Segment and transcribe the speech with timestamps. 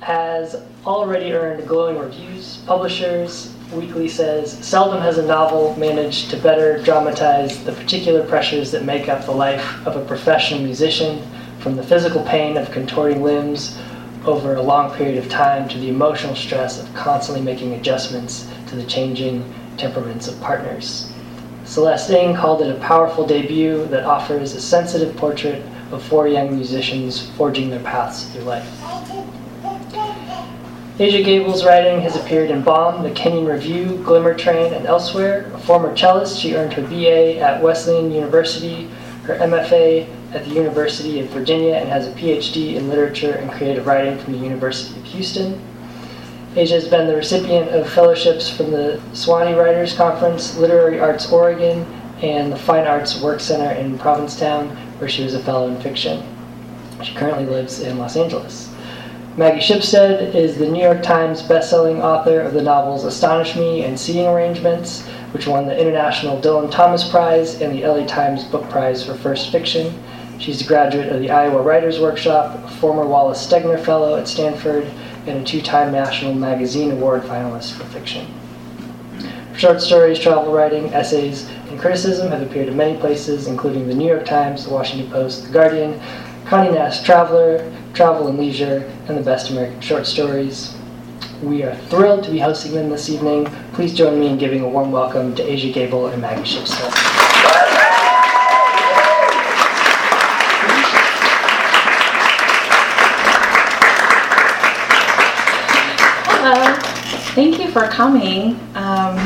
[0.00, 2.58] has already earned glowing reviews.
[2.66, 8.84] Publishers Weekly says seldom has a novel managed to better dramatize the particular pressures that
[8.84, 11.22] make up the life of a professional musician,
[11.60, 13.78] from the physical pain of contorting limbs
[14.24, 18.76] over a long period of time to the emotional stress of constantly making adjustments to
[18.76, 19.44] the changing
[19.76, 21.12] temperaments of partners.
[21.64, 26.54] Celeste Ng called it a powerful debut that offers a sensitive portrait of four young
[26.54, 29.37] musicians forging their paths through life.
[31.00, 35.48] Aja Gabel's writing has appeared in Bomb, The Kenyon Review, Glimmer Train, and elsewhere.
[35.54, 38.90] A former cellist, she earned her BA at Wesleyan University,
[39.22, 43.86] her MFA at the University of Virginia, and has a PhD in literature and creative
[43.86, 45.62] writing from the University of Houston.
[46.56, 51.84] Aja has been the recipient of fellowships from the Sewanee Writers Conference, Literary Arts Oregon,
[52.22, 56.24] and the Fine Arts Work Center in Provincetown, where she was a fellow in fiction.
[57.04, 58.67] She currently lives in Los Angeles.
[59.38, 63.96] Maggie Shipstead is the New York Times bestselling author of the novels Astonish Me and
[63.96, 69.06] Seating Arrangements, which won the International Dylan Thomas Prize and the LA Times Book Prize
[69.06, 69.96] for First Fiction.
[70.40, 74.90] She's a graduate of the Iowa Writers Workshop, a former Wallace Stegner Fellow at Stanford,
[75.28, 78.26] and a two time National Magazine Award finalist for fiction.
[79.56, 84.08] Short stories, travel writing, essays, and criticism have appeared in many places, including the New
[84.08, 86.00] York Times, the Washington Post, the Guardian,
[86.46, 90.72] Condé Nast Traveler, Travel and Leisure, and the Best American Short Stories.
[91.42, 93.46] We are thrilled to be hosting them this evening.
[93.72, 96.94] Please join me in giving a warm welcome to Aja Gabel and Maggie Shipstead.
[107.34, 108.60] Thank you for coming.
[108.76, 109.16] Um,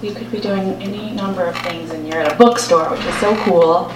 [0.00, 3.16] you could be doing any number of things, and you're at a bookstore, which is
[3.18, 3.92] so cool.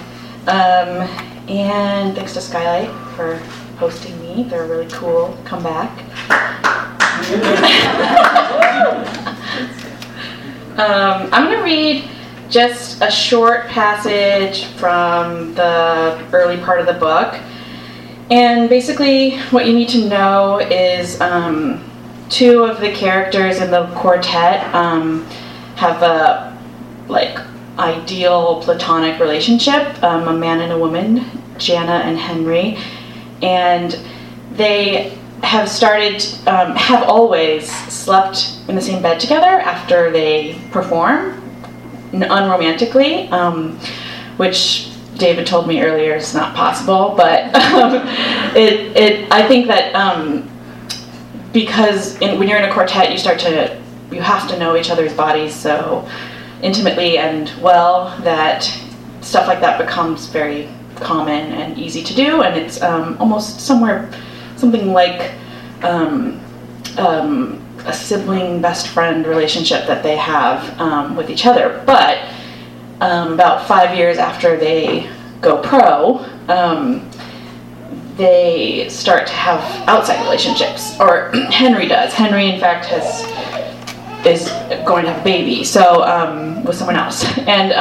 [0.47, 1.07] Um,
[1.47, 3.37] and thanks to Skylight for
[3.77, 4.43] hosting me.
[4.43, 5.37] They're really cool.
[5.45, 5.89] Come back.
[10.77, 12.09] um, I'm going to read
[12.49, 17.39] just a short passage from the early part of the book.
[18.29, 21.83] And basically, what you need to know is um,
[22.29, 25.25] two of the characters in the quartet um,
[25.75, 26.57] have a
[27.07, 27.39] like
[27.77, 31.25] ideal platonic relationship, um, a man and a woman,
[31.57, 32.77] Jana and Henry,
[33.41, 33.97] and
[34.53, 41.41] they have started, um, have always slept in the same bed together after they perform,
[42.13, 43.77] unromantically, um,
[44.37, 47.95] which David told me earlier is not possible, but um,
[48.55, 50.49] it, it, I think that um,
[51.53, 53.81] because in, when you're in a quartet, you start to,
[54.11, 56.07] you have to know each other's bodies so
[56.61, 58.63] intimately and well that
[59.21, 60.69] stuff like that becomes very
[61.01, 64.09] common and easy to do, and it's um, almost somewhere
[64.55, 65.33] something like
[65.83, 66.39] um,
[66.97, 71.83] um, a sibling best friend relationship that they have um, with each other.
[71.85, 72.19] But
[73.01, 75.09] um, about five years after they
[75.41, 77.09] go pro, um,
[78.17, 82.13] they start to have outside relationships, or Henry does.
[82.13, 83.29] Henry, in fact, has
[84.23, 84.49] is
[84.85, 86.01] going to have a baby, so
[86.63, 87.73] with someone else, and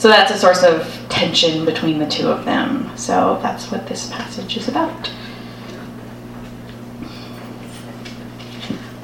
[0.00, 2.90] so that's a source of tension between the two of them.
[2.96, 5.08] So that's what this passage is about.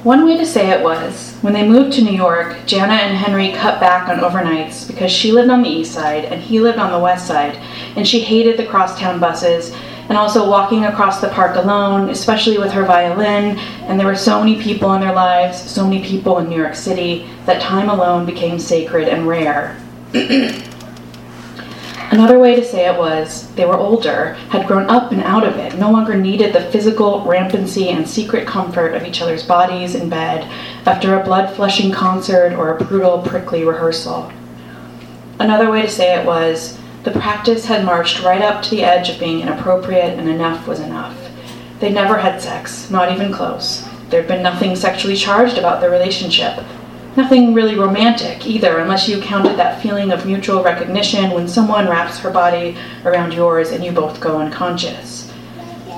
[0.01, 3.51] One way to say it was when they moved to New York, Jana and Henry
[3.51, 6.91] cut back on overnights because she lived on the east side and he lived on
[6.91, 7.57] the west side,
[7.95, 9.75] and she hated the crosstown buses
[10.09, 13.59] and also walking across the park alone, especially with her violin.
[13.83, 16.73] And there were so many people in their lives, so many people in New York
[16.73, 19.79] City, that time alone became sacred and rare.
[22.09, 25.57] Another way to say it was they were older, had grown up and out of
[25.57, 30.07] it, no longer needed the physical rampancy and secret comfort of each other's bodies in
[30.07, 30.43] bed
[30.85, 34.31] after a blood flushing concert or a brutal, prickly rehearsal.
[35.37, 39.09] Another way to say it was the practice had marched right up to the edge
[39.09, 41.15] of being inappropriate and enough was enough.
[41.79, 43.85] They never had sex, not even close.
[44.09, 46.63] There'd been nothing sexually charged about their relationship,
[47.17, 52.19] nothing really romantic either, unless you counted that feeling of mutual recognition when someone wraps
[52.19, 55.33] her body around yours and you both go unconscious.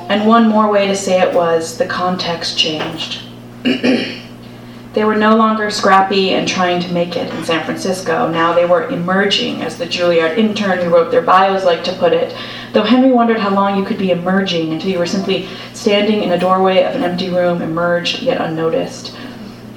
[0.08, 3.22] And one more way to say it was the context changed.
[3.64, 8.32] they were no longer scrappy and trying to make it in San Francisco.
[8.32, 12.14] Now they were emerging, as the Juilliard intern who wrote their bios liked to put
[12.14, 12.34] it.
[12.72, 16.32] Though Henry wondered how long you could be emerging until you were simply standing in
[16.32, 19.16] a doorway of an empty room, emerged yet unnoticed.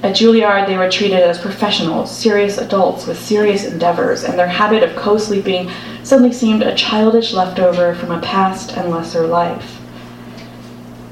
[0.03, 4.83] At Juilliard, they were treated as professionals, serious adults with serious endeavors, and their habit
[4.83, 5.71] of co sleeping
[6.03, 9.81] suddenly seemed a childish leftover from a past and lesser life.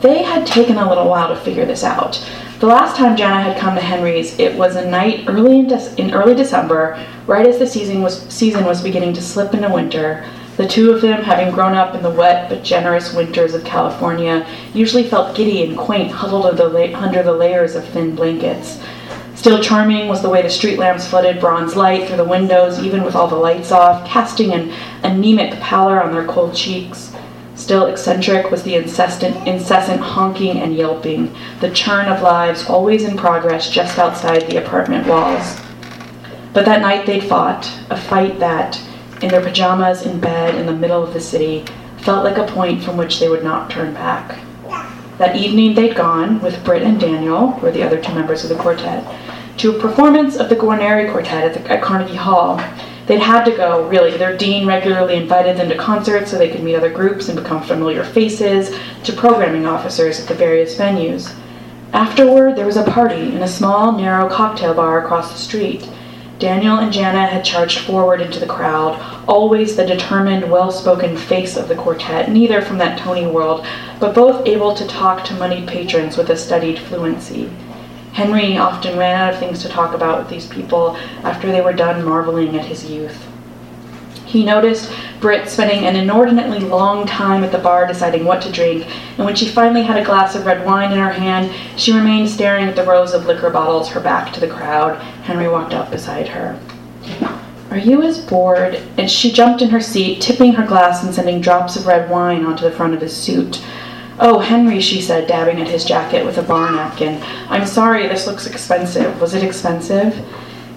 [0.00, 2.20] They had taken a little while to figure this out.
[2.58, 5.94] The last time Jana had come to Henry's, it was a night early in, De-
[5.96, 6.98] in early December,
[7.28, 10.28] right as the season was, season was beginning to slip into winter.
[10.60, 14.46] The two of them, having grown up in the wet but generous winters of California,
[14.74, 18.78] usually felt giddy and quaint huddled under the, under the layers of thin blankets.
[19.34, 23.04] Still charming was the way the street lamps flooded bronze light through the windows, even
[23.04, 24.70] with all the lights off, casting an
[25.02, 27.16] anemic pallor on their cold cheeks.
[27.54, 33.16] Still eccentric was the incessant, incessant honking and yelping, the churn of lives always in
[33.16, 35.58] progress just outside the apartment walls.
[36.52, 38.78] But that night they'd fought, a fight that,
[39.22, 41.64] in their pajamas in bed in the middle of the city,
[41.98, 44.38] felt like a point from which they would not turn back.
[45.18, 48.48] That evening they'd gone, with Britt and Daniel, who were the other two members of
[48.48, 49.04] the quartet,
[49.58, 52.56] to a performance of the Guarneri Quartet at, the, at Carnegie Hall.
[53.06, 54.16] They'd had to go, really.
[54.16, 57.62] Their dean regularly invited them to concerts so they could meet other groups and become
[57.62, 58.74] familiar faces,
[59.04, 61.34] to programming officers at the various venues.
[61.92, 65.86] Afterward, there was a party in a small, narrow cocktail bar across the street.
[66.40, 68.98] Daniel and Jana had charged forward into the crowd,
[69.28, 73.66] always the determined, well spoken face of the quartet, neither from that Tony world,
[74.00, 77.50] but both able to talk to moneyed patrons with a studied fluency.
[78.12, 81.74] Henry often ran out of things to talk about with these people after they were
[81.74, 83.28] done marveling at his youth.
[84.24, 84.90] He noticed
[85.20, 88.86] Britt spending an inordinately long time at the bar deciding what to drink,
[89.18, 92.30] and when she finally had a glass of red wine in her hand, she remained
[92.30, 94.98] staring at the rows of liquor bottles, her back to the crowd.
[95.24, 96.58] Henry walked up beside her.
[97.70, 98.82] Are you as bored?
[98.96, 102.44] And she jumped in her seat, tipping her glass and sending drops of red wine
[102.44, 103.62] onto the front of his suit.
[104.18, 107.22] Oh, Henry, she said, dabbing at his jacket with a bar napkin.
[107.48, 109.20] I'm sorry, this looks expensive.
[109.20, 110.18] Was it expensive?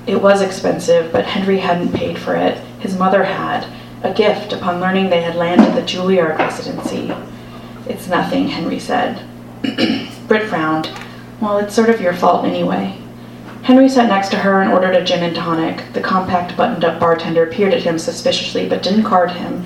[0.06, 2.58] It was expensive, but Henry hadn't paid for it.
[2.80, 3.66] His mother had.
[4.04, 7.14] A gift upon learning they had landed the Juilliard residency.
[7.88, 9.26] It's nothing, Henry said.
[10.28, 10.90] Britt frowned.
[11.40, 12.98] Well, it's sort of your fault anyway.
[13.62, 15.94] Henry sat next to her and ordered a gin and tonic.
[15.94, 19.66] The compact, buttoned up bartender peered at him suspiciously but didn't card him.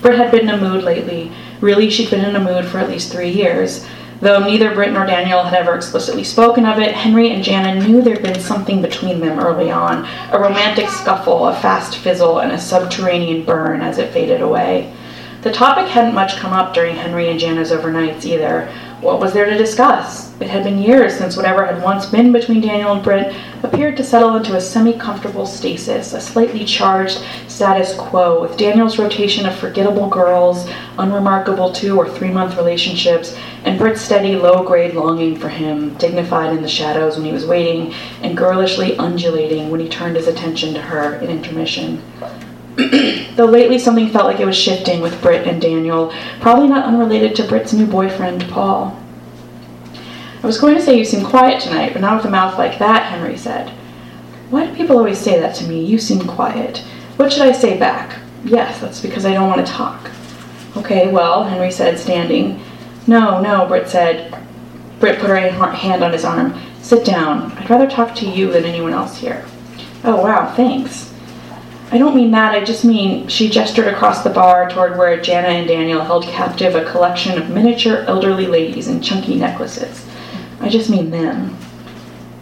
[0.00, 1.30] Britt had been in a mood lately.
[1.60, 3.86] Really, she'd been in a mood for at least three years.
[4.24, 8.00] Though neither Britt nor Daniel had ever explicitly spoken of it, Henry and Jana knew
[8.00, 12.58] there'd been something between them early on a romantic scuffle, a fast fizzle, and a
[12.58, 14.90] subterranean burn as it faded away.
[15.42, 18.72] The topic hadn't much come up during Henry and Jana's overnights either.
[19.04, 20.32] What was there to discuss?
[20.40, 24.02] It had been years since whatever had once been between Daniel and Britt appeared to
[24.02, 29.54] settle into a semi comfortable stasis, a slightly charged status quo, with Daniel's rotation of
[29.56, 30.66] forgettable girls,
[30.96, 36.56] unremarkable two or three month relationships, and Britt's steady low grade longing for him, dignified
[36.56, 37.92] in the shadows when he was waiting,
[38.22, 42.02] and girlishly undulating when he turned his attention to her in intermission.
[43.36, 47.36] Though lately something felt like it was shifting with Britt and Daniel, probably not unrelated
[47.36, 49.00] to Britt's new boyfriend, Paul.
[50.42, 52.78] I was going to say you seem quiet tonight, but not with a mouth like
[52.78, 53.70] that, Henry said.
[54.50, 55.84] Why do people always say that to me?
[55.84, 56.78] You seem quiet.
[57.16, 58.18] What should I say back?
[58.44, 60.10] Yes, that's because I don't want to talk.
[60.76, 62.60] Okay, well, Henry said, standing.
[63.06, 64.36] No, no, Britt said.
[64.98, 66.60] Britt put her hand on his arm.
[66.82, 67.52] Sit down.
[67.52, 69.46] I'd rather talk to you than anyone else here.
[70.02, 71.13] Oh, wow, thanks.
[71.94, 75.46] I don't mean that, I just mean she gestured across the bar toward where Jana
[75.46, 80.04] and Daniel held captive a collection of miniature elderly ladies in chunky necklaces.
[80.60, 81.56] I just mean them.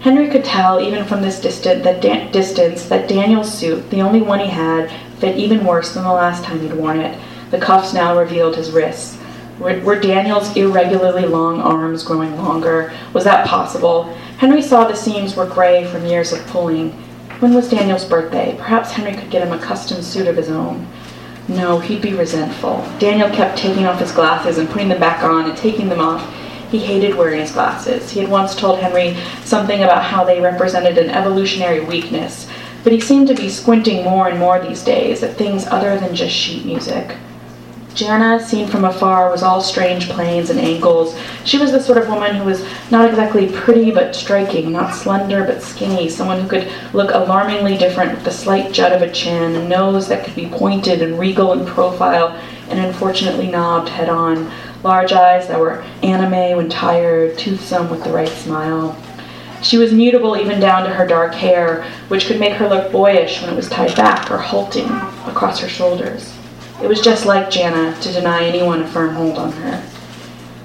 [0.01, 4.23] Henry could tell, even from this distant, that da- distance, that Daniel's suit, the only
[4.23, 7.21] one he had, fit even worse than the last time he'd worn it.
[7.51, 9.19] The cuffs now revealed his wrists.
[9.59, 12.91] Were, were Daniel's irregularly long arms growing longer?
[13.13, 14.05] Was that possible?
[14.39, 16.97] Henry saw the seams were gray from years of pulling.
[17.43, 18.55] When was Daniel's birthday?
[18.57, 20.87] Perhaps Henry could get him a custom suit of his own.
[21.49, 22.89] No, he'd be resentful.
[23.01, 26.25] Daniel kept taking off his glasses and putting them back on and taking them off.
[26.71, 28.13] He hated wearing his glasses.
[28.13, 32.49] He had once told Henry something about how they represented an evolutionary weakness,
[32.85, 36.15] but he seemed to be squinting more and more these days at things other than
[36.15, 37.17] just sheet music.
[37.95, 41.15] Jana, seen from afar, was all strange planes and angles.
[41.45, 45.45] She was the sort of woman who was not exactly pretty but striking, not slender
[45.45, 49.57] but skinny, someone who could look alarmingly different with the slight jut of a chin,
[49.57, 52.29] a nose that could be pointed and regal in profile,
[52.71, 54.51] and unfortunately knobbed head on,
[54.83, 58.97] large eyes that were anime when tired, toothsome with the right smile.
[59.63, 63.41] She was mutable even down to her dark hair, which could make her look boyish
[63.41, 64.89] when it was tied back or halting
[65.27, 66.33] across her shoulders.
[66.83, 69.89] It was just like Jana to deny anyone a firm hold on her.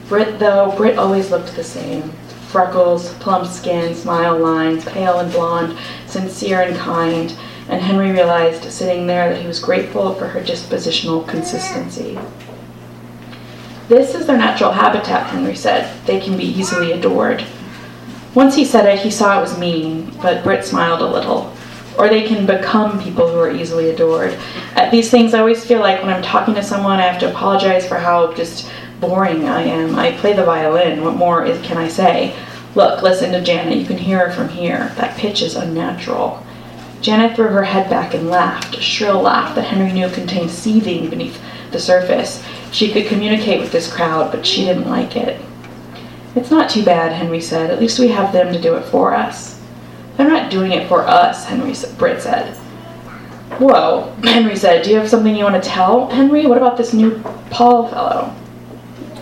[0.10, 2.12] Brit, though, Brit always looked the same.
[2.50, 7.38] Freckles, plump skin, smile lines, pale and blonde, sincere and kind,
[7.70, 12.18] and Henry realized, sitting there, that he was grateful for her dispositional consistency.
[13.88, 16.04] This is their natural habitat, Henry said.
[16.08, 17.46] They can be easily adored.
[18.34, 21.54] Once he said it, he saw it was mean, but Brit smiled a little.
[21.98, 24.34] Or they can become people who are easily adored.
[24.76, 27.32] At these things, I always feel like when I'm talking to someone, I have to
[27.32, 29.96] apologize for how just boring I am.
[29.96, 31.04] I play the violin.
[31.04, 32.36] What more is, can I say?
[32.76, 33.78] Look, listen to Janet.
[33.78, 34.94] You can hear her from here.
[34.98, 36.44] That pitch is unnatural.
[37.02, 41.10] Janet threw her head back and laughed, a shrill laugh that Henry knew contained seething
[41.10, 41.40] beneath
[41.72, 42.44] the surface.
[42.72, 45.40] She could communicate with this crowd, but she didn't like it.
[46.36, 47.72] It's not too bad, Henry said.
[47.72, 49.57] At least we have them to do it for us.
[50.18, 52.56] They're not doing it for us, Henry Brit said.
[53.60, 54.84] Whoa, Henry said.
[54.84, 56.46] Do you have something you want to tell, Henry?
[56.46, 57.20] What about this new
[57.50, 58.36] Paul fellow?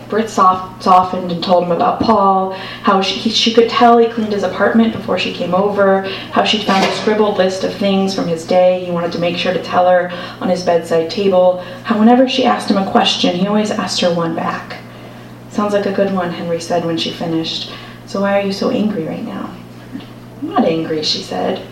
[0.10, 4.08] Brit soft, softened and told him about Paul, how she, he, she could tell he
[4.08, 8.14] cleaned his apartment before she came over, how she'd found a scribbled list of things
[8.14, 10.12] from his day he wanted to make sure to tell her
[10.42, 14.14] on his bedside table, how whenever she asked him a question, he always asked her
[14.14, 14.78] one back.
[15.50, 17.72] Sounds like a good one, Henry said when she finished.
[18.06, 19.56] So why are you so angry right now?
[20.46, 21.66] I'm not angry, she said.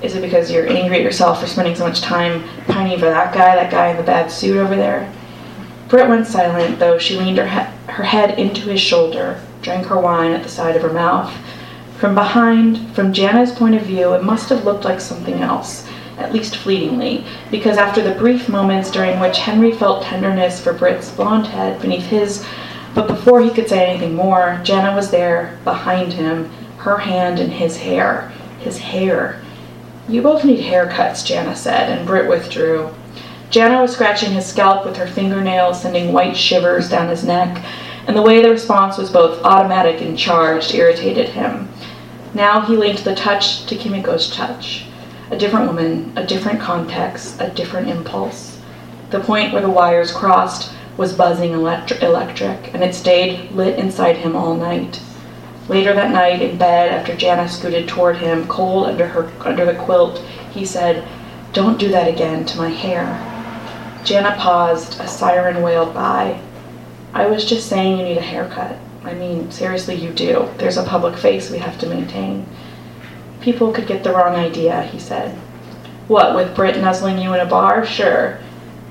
[0.00, 3.34] Is it because you're angry at yourself for spending so much time pining for that
[3.34, 5.12] guy, that guy in the bad suit over there?
[5.88, 9.98] Brit went silent, though she leaned her, he- her head into his shoulder, drank her
[9.98, 11.32] wine at the side of her mouth.
[11.98, 15.84] From behind, from Jana's point of view, it must have looked like something else,
[16.16, 21.10] at least fleetingly, because after the brief moments during which Henry felt tenderness for Brit's
[21.10, 22.44] blonde head beneath his
[22.94, 26.50] but before he could say anything more, Jana was there, behind him,
[26.82, 28.32] her hand in his hair.
[28.58, 29.40] His hair.
[30.08, 32.90] You both need haircuts, Jana said, and Brit withdrew.
[33.50, 37.64] Jana was scratching his scalp with her fingernails, sending white shivers down his neck,
[38.08, 41.68] and the way the response was both automatic and charged irritated him.
[42.34, 44.86] Now he linked the touch to Kimiko's touch.
[45.30, 48.60] A different woman, a different context, a different impulse.
[49.10, 54.16] The point where the wires crossed was buzzing electri- electric, and it stayed lit inside
[54.16, 55.00] him all night.
[55.68, 59.74] Later that night, in bed, after Jana scooted toward him, cold under her under the
[59.74, 60.18] quilt,
[60.50, 61.04] he said,
[61.52, 63.18] "Don't do that again to my hair."
[64.04, 65.00] Jana paused.
[65.00, 66.38] A siren wailed by.
[67.14, 68.76] I was just saying you need a haircut.
[69.04, 70.48] I mean, seriously, you do.
[70.58, 72.46] There's a public face we have to maintain.
[73.40, 75.34] People could get the wrong idea, he said.
[76.08, 77.84] What, with Brit nuzzling you in a bar?
[77.84, 78.38] Sure.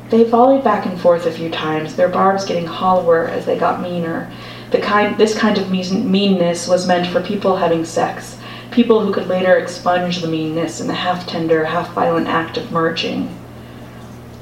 [0.10, 3.82] They volleyed back and forth a few times, their barbs getting hollower as they got
[3.82, 4.30] meaner.
[4.72, 8.38] The kind, this kind of meanness was meant for people having sex,
[8.72, 12.72] people who could later expunge the meanness in the half tender, half violent act of
[12.72, 13.38] merging.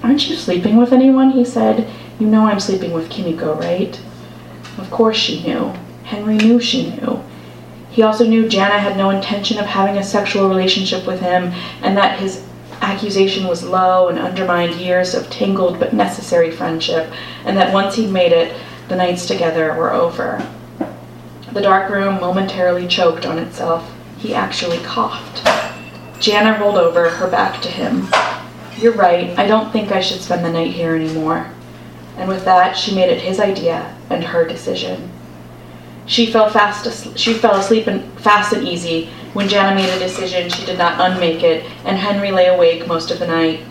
[0.03, 1.31] Aren't you sleeping with anyone?
[1.31, 1.89] he said.
[2.19, 4.00] You know I'm sleeping with Kimiko, right?
[4.77, 5.74] Of course she knew.
[6.03, 7.24] Henry knew she knew.
[7.89, 11.98] He also knew Jana had no intention of having a sexual relationship with him, and
[11.98, 12.45] that his
[12.81, 17.12] accusation was low and undermined years of tangled but necessary friendship,
[17.45, 18.55] and that once he'd made it,
[18.89, 20.46] the nights together were over.
[21.53, 23.89] The dark room momentarily choked on itself.
[24.17, 25.48] He actually coughed.
[26.19, 28.08] Jana rolled over, her back to him.
[28.77, 31.50] You're right, I don't think I should spend the night here anymore.
[32.17, 35.12] And with that, she made it his idea and her decision.
[36.05, 40.00] She fell fast asleep, she fell asleep and fast and easy, when Jana made a
[40.00, 43.62] decision, she did not unmake it, and Henry lay awake most of the night.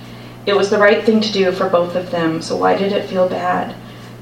[0.46, 3.08] It was the right thing to do for both of them, so why did it
[3.08, 3.74] feel bad?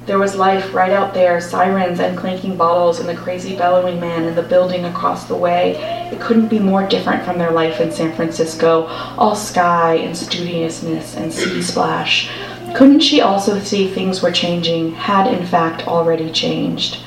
[0.07, 4.25] There was life right out there, sirens and clanking bottles and the crazy bellowing man
[4.25, 5.77] in the building across the way.
[6.13, 8.87] It couldn't be more different from their life in San Francisco,
[9.19, 12.31] all sky and studiousness and sea splash.
[12.77, 16.99] Couldn't she also see things were changing, had in fact already changed?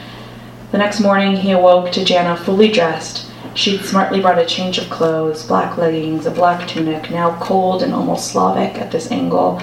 [0.72, 4.90] The next morning he awoke to Jana fully dressed, She'd smartly brought a change of
[4.90, 9.62] clothes, black leggings, a black tunic, now cold and almost Slavic at this angle,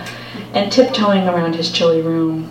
[0.53, 2.51] and tiptoeing around his chilly room.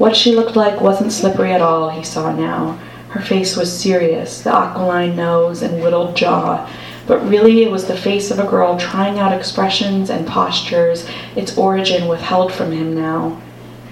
[0.00, 2.78] What she looked like wasn't slippery at all, he saw now.
[3.10, 6.66] Her face was serious, the aquiline nose and whittled jaw,
[7.06, 11.58] but really it was the face of a girl trying out expressions and postures its
[11.58, 13.42] origin withheld from him now.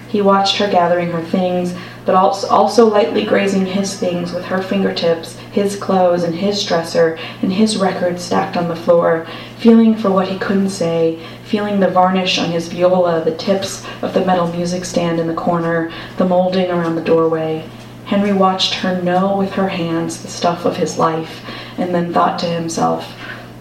[0.07, 1.75] He watched her gathering her things,
[2.07, 7.51] but also, lightly grazing his things with her fingertips, his clothes and his dresser and
[7.51, 9.27] his records stacked on the floor,
[9.57, 14.13] feeling for what he couldn't say, feeling the varnish on his viola, the tips of
[14.13, 17.67] the metal music stand in the corner, the molding around the doorway.
[18.05, 21.41] Henry watched her know with her hands the stuff of his life,
[21.77, 23.13] and then thought to himself,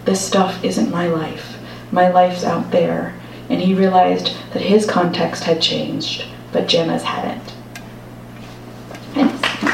[0.04, 1.58] This stuff isn't my life.
[1.92, 3.14] My life's out there.
[3.50, 7.52] And he realized that his context had changed, but Jenna's hadn't.
[9.14, 9.67] Hello.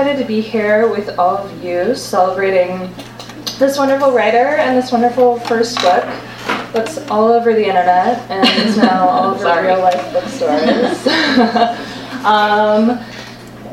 [0.00, 2.90] Excited to be here with all of you celebrating
[3.58, 6.04] this wonderful writer and this wonderful first book
[6.72, 9.66] that's all over the internet and is now all over Sorry.
[9.66, 11.06] real life bookstores.
[12.24, 12.98] um,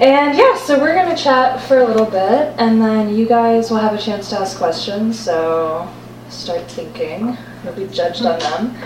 [0.02, 3.72] and yeah, so we're going to chat for a little bit and then you guys
[3.72, 5.90] will have a chance to ask questions, so
[6.28, 7.38] start thinking.
[7.64, 8.78] You'll be judged on them.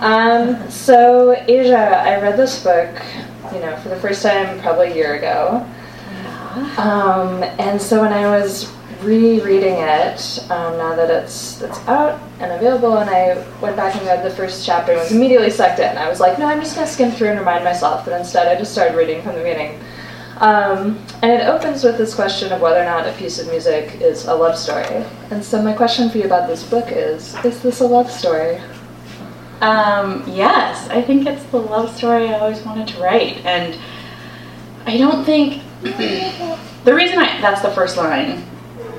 [0.00, 2.90] Um, so, Aja, I read this book,
[3.54, 5.64] you know, for the first time probably a year ago.
[6.78, 12.52] Um, and so when I was rereading it, um, now that it's it's out and
[12.52, 15.96] available, and I went back and read the first chapter and was immediately sucked in.
[15.96, 18.04] I was like, no, I'm just gonna skim through and remind myself.
[18.04, 19.78] But instead, I just started reading from the beginning.
[20.38, 24.00] Um, and it opens with this question of whether or not a piece of music
[24.00, 25.04] is a love story.
[25.30, 28.60] And so my question for you about this book is: Is this a love story?
[29.60, 33.76] Um, yes, I think it's the love story I always wanted to write, and
[34.86, 38.44] I don't think the reason I that's the first line.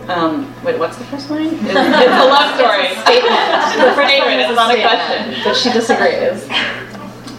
[0.07, 1.53] Um, wait, what's the first line?
[1.53, 2.87] It's, it's a love story.
[3.03, 3.35] statement.
[3.75, 4.41] The first statement.
[4.41, 5.43] It's not a question.
[5.43, 6.47] But she disagrees.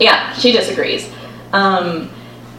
[0.01, 1.13] Yeah, she disagrees.
[1.53, 2.11] Um,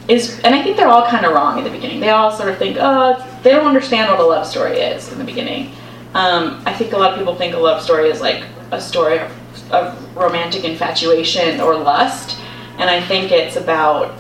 [0.08, 2.00] is and I think they're all kind of wrong in the beginning.
[2.00, 5.18] They all sort of think, oh, they don't understand what a love story is in
[5.18, 5.72] the beginning.
[6.14, 9.20] Um, I think a lot of people think a love story is like a story
[9.20, 9.32] of,
[9.72, 12.38] of romantic infatuation or lust,
[12.78, 14.14] and I think it's about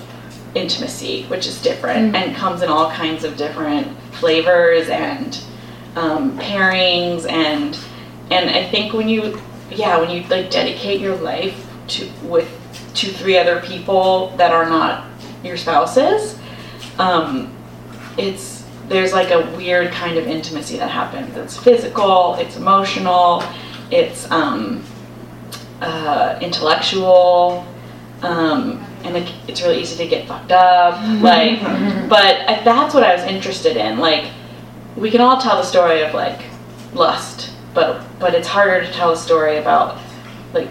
[0.55, 5.41] intimacy, which is different and comes in all kinds of different flavors and
[5.95, 7.77] um, pairings and
[8.29, 9.39] and I think when you
[9.69, 12.49] yeah when you like dedicate your life to with
[12.95, 15.05] to three other people that are not
[15.43, 16.37] your spouses,
[16.99, 17.53] um,
[18.17, 21.35] it's there's like a weird kind of intimacy that happens.
[21.37, 23.43] It's physical, it's emotional,
[23.89, 24.83] it's um,
[25.81, 27.65] uh, intellectual,
[28.21, 30.95] um, and it, it's really easy to get fucked up.
[31.21, 31.61] Like,
[32.09, 33.97] but I- that's what I was interested in.
[33.99, 34.31] Like,
[34.95, 36.41] we can all tell the story of like
[36.93, 39.97] lust, but but it's harder to tell a story about
[40.53, 40.69] like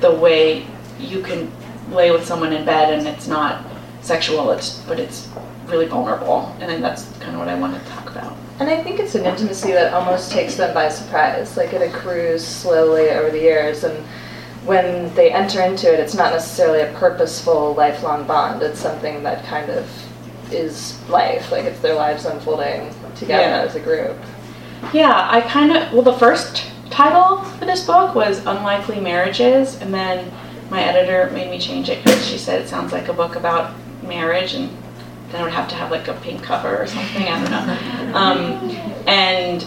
[0.00, 0.64] the way
[0.98, 1.50] you can
[1.90, 3.64] lay with someone in bed and it's not
[4.00, 4.50] sexual.
[4.52, 5.28] It's but it's
[5.66, 8.36] really vulnerable, and then that's kind of what I wanted to talk about.
[8.60, 11.56] And I think it's an intimacy that almost takes them by surprise.
[11.56, 14.04] Like it accrues slowly over the years, and
[14.68, 18.62] when they enter into it, it's not necessarily a purposeful lifelong bond.
[18.62, 19.88] It's something that kind of
[20.52, 21.50] is life.
[21.50, 23.62] Like it's their lives unfolding together Yeah.
[23.62, 24.16] as a group.
[24.92, 29.92] Yeah, I kind of well the first title for this book was Unlikely Marriages, and
[29.92, 30.30] then
[30.70, 33.74] my editor made me change it because she said it sounds like a book about
[34.02, 34.68] marriage, and
[35.30, 37.22] then it would have to have like a pink cover or something.
[37.26, 37.94] I don't know.
[38.18, 38.70] Um,
[39.06, 39.64] and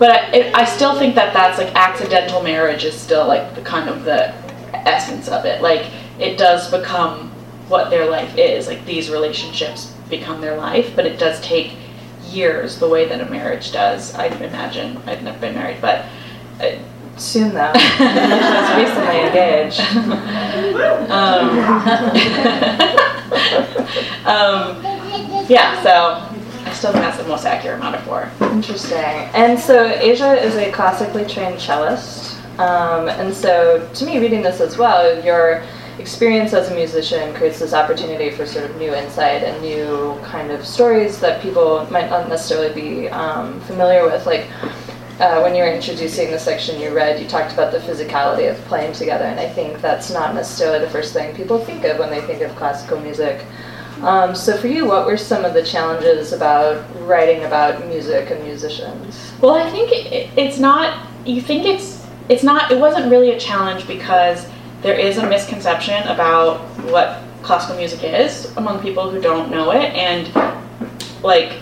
[0.00, 3.60] but I, it, I still think that that's like accidental marriage is still like the
[3.60, 4.34] kind of the
[4.72, 5.60] essence of it.
[5.60, 7.30] Like it does become
[7.68, 8.66] what their life is.
[8.66, 11.74] Like these relationships become their life, but it does take
[12.24, 14.14] years the way that a marriage does.
[14.14, 14.96] I imagine.
[15.06, 16.06] I've never been married, but
[16.60, 16.78] uh,
[17.18, 19.80] Soon though, just recently engaged.
[21.10, 21.58] um,
[25.50, 25.82] yeah.
[25.82, 26.29] So
[26.80, 28.30] still think that's the most accurate metaphor.
[28.40, 29.28] Interesting.
[29.34, 32.38] And so Aja is a classically trained cellist.
[32.58, 35.62] Um, and so to me, reading this as well, your
[35.98, 40.50] experience as a musician creates this opportunity for sort of new insight and new kind
[40.50, 44.24] of stories that people might not necessarily be um, familiar with.
[44.24, 44.46] Like
[45.20, 48.56] uh, when you were introducing the section you read, you talked about the physicality of
[48.64, 52.08] playing together, and I think that's not necessarily the first thing people think of when
[52.08, 53.44] they think of classical music.
[54.02, 58.42] Um, so for you, what were some of the challenges about writing about music and
[58.44, 59.32] musicians?
[59.42, 61.06] Well, I think it, it's not.
[61.26, 62.70] You think it's it's not.
[62.70, 64.48] It wasn't really a challenge because
[64.80, 66.60] there is a misconception about
[66.90, 70.32] what classical music is among people who don't know it, and
[71.22, 71.60] like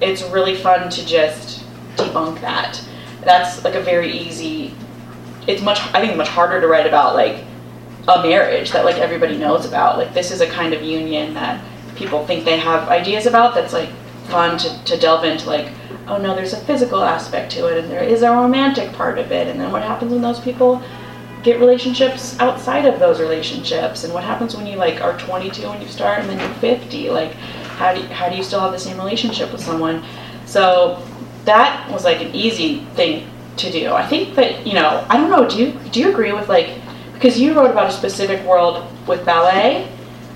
[0.00, 1.66] it's really fun to just
[1.96, 2.82] debunk that.
[3.20, 4.74] That's like a very easy.
[5.46, 5.80] It's much.
[5.92, 7.44] I think much harder to write about like
[8.08, 9.98] a marriage that like everybody knows about.
[9.98, 11.62] Like this is a kind of union that
[11.96, 13.54] people think they have ideas about.
[13.54, 13.90] That's like
[14.28, 15.70] fun to, to delve into like
[16.06, 19.32] oh no there's a physical aspect to it and there is a romantic part of
[19.32, 19.48] it.
[19.48, 20.82] And then what happens when those people
[21.42, 24.04] get relationships outside of those relationships?
[24.04, 27.10] And what happens when you like are 22 when you start and then you're 50
[27.10, 27.32] like
[27.78, 30.04] how do you, how do you still have the same relationship with someone?
[30.46, 31.02] So
[31.44, 33.92] that was like an easy thing to do.
[33.92, 36.78] I think that you know i don't know do you do you agree with like
[37.14, 39.88] because you wrote about a specific world with ballet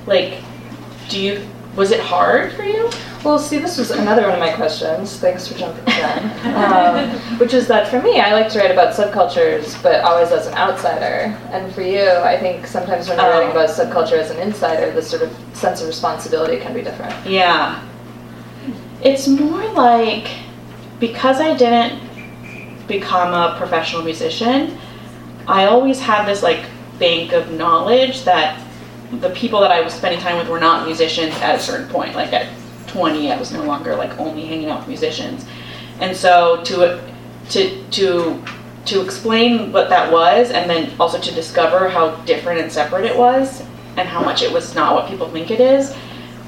[0.06, 0.42] like
[1.08, 2.90] do you was it hard for you
[3.24, 5.16] Well, see, this was another one of my questions.
[5.18, 6.54] Thanks for jumping in.
[6.54, 10.46] Um, which is that for me, I like to write about subcultures, but always as
[10.46, 11.36] an outsider.
[11.50, 13.30] And for you, I think sometimes when you're Oh.
[13.30, 17.14] writing about subculture as an insider, the sort of sense of responsibility can be different.
[17.26, 17.80] Yeah.
[19.02, 20.28] It's more like
[21.00, 22.00] because I didn't
[22.86, 24.78] become a professional musician,
[25.46, 26.64] I always had this like
[26.98, 28.60] bank of knowledge that
[29.12, 32.14] the people that I was spending time with were not musicians at a certain point.
[32.14, 32.48] Like at
[32.88, 35.46] 20, I was no longer like only hanging out with musicians.
[36.00, 37.00] And so to
[37.50, 38.42] to to
[38.86, 43.16] to explain what that was and then also to discover how different and separate it
[43.16, 43.62] was
[43.96, 45.94] and how much it was not what people think it is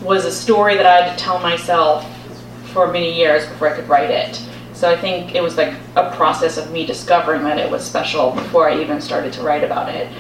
[0.03, 2.07] was a story that I had to tell myself
[2.73, 4.43] for many years before I could write it.
[4.73, 8.31] So I think it was like a process of me discovering that it was special
[8.31, 10.11] before I even started to write about it.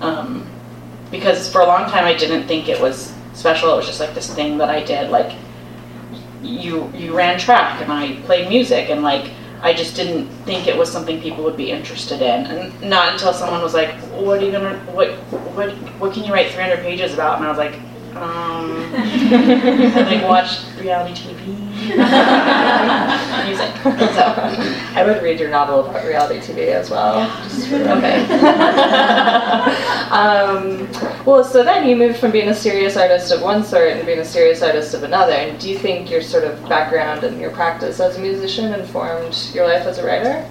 [0.00, 0.48] Um,
[1.10, 3.72] because for a long time I didn't think it was special.
[3.72, 5.10] It was just like this thing that I did.
[5.10, 5.36] Like
[6.42, 9.30] you you ran track and I played music and like
[9.62, 12.46] I just didn't think it was something people would be interested in.
[12.46, 15.10] And not until someone was like, "What are you gonna what
[15.56, 17.78] what what can you write 300 pages about?" And I was like,
[18.22, 21.46] um, I like watch reality TV,
[23.46, 23.70] music.
[24.14, 24.22] So
[24.94, 27.26] I would read your novel about reality TV as well.
[27.44, 28.24] Just for the- okay.
[30.10, 30.88] um,
[31.24, 34.18] well, so then you moved from being a serious artist of one sort and being
[34.20, 35.32] a serious artist of another.
[35.32, 39.50] And do you think your sort of background and your practice as a musician informed
[39.54, 40.48] your life as a writer?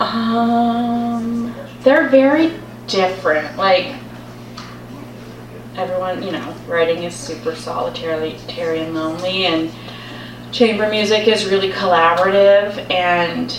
[0.00, 2.52] Um, they're very
[2.86, 3.56] different.
[3.56, 3.96] Like
[5.78, 8.34] everyone, you know, writing is super solitary
[8.80, 9.70] and lonely, and
[10.52, 12.90] chamber music is really collaborative.
[12.90, 13.56] And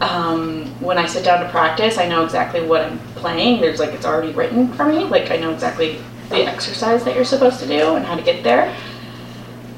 [0.00, 3.60] um, when I sit down to practice, I know exactly what I'm playing.
[3.60, 5.04] There's like it's already written for me.
[5.04, 8.44] Like I know exactly the exercise that you're supposed to do and how to get
[8.44, 8.74] there.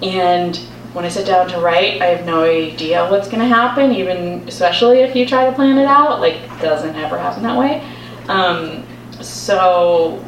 [0.02, 0.56] And
[0.92, 4.46] when I sit down to write, I have no idea what's going to happen, even
[4.46, 6.20] especially if you try to plan it out.
[6.20, 7.82] Like, it doesn't ever happen that way.
[8.28, 8.84] Um,
[9.22, 10.22] so,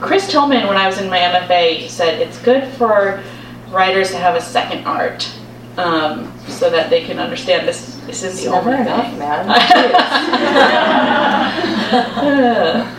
[0.00, 3.22] Chris Tilghman, when I was in my MFA, said it's good for
[3.70, 5.28] writers to have a second art
[5.76, 7.96] um, so that they can understand this.
[8.06, 9.18] This is the only enough, thing.
[9.18, 9.48] man.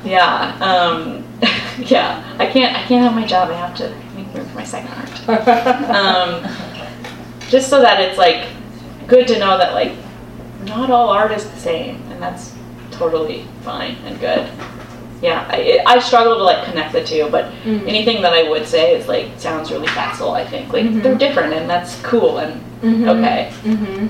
[0.04, 0.56] yeah.
[0.60, 1.24] Um,
[1.78, 2.36] yeah.
[2.38, 2.76] I can't.
[2.76, 3.50] I can't have my job.
[3.50, 5.28] I have to make room for my second art.
[5.90, 6.42] um,
[7.48, 8.48] just so that it's like
[9.06, 9.92] good to know that like
[10.64, 12.54] not all art is the same, and that's
[12.90, 14.50] totally fine and good.
[15.22, 17.86] Yeah, I, I struggle to like connect the two, but Mhm.
[17.86, 20.32] anything that I would say is like sounds really facile.
[20.32, 21.02] I think like Mhm.
[21.02, 23.08] they're different, and that's cool and Mhm.
[23.18, 23.50] okay.
[23.62, 24.06] hmm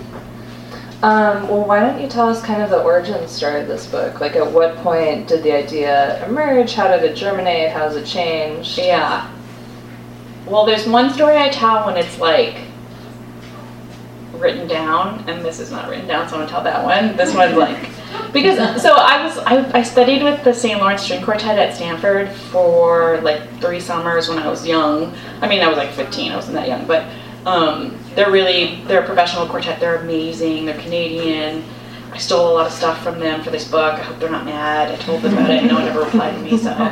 [1.02, 4.20] Um, well, why don't you tell us kind of the origin story of this book?
[4.20, 6.74] Like, at what point did the idea emerge?
[6.74, 7.70] How did it germinate?
[7.70, 8.76] How has it changed?
[8.78, 9.22] Yeah.
[10.46, 12.56] Well, there's one story I tell when it's like
[14.38, 17.16] written down, and this is not written down, so I'm gonna tell that one.
[17.16, 17.78] This one's like
[18.32, 20.78] because so I was I, I studied with the St.
[20.80, 25.14] Lawrence String Quartet at Stanford for like three summers when I was young.
[25.40, 26.32] I mean, I was like 15.
[26.32, 27.04] I wasn't that young, but
[27.46, 29.80] um, they're really they're a professional quartet.
[29.80, 30.66] They're amazing.
[30.66, 31.64] They're Canadian.
[32.12, 33.94] I stole a lot of stuff from them for this book.
[33.94, 34.90] I hope they're not mad.
[34.90, 35.58] I told them about it.
[35.58, 36.58] And no one ever replied to me.
[36.58, 36.82] So, um,